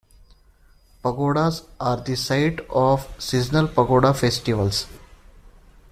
[1.03, 4.87] Pagodas are the site of seasonal pagoda festivals.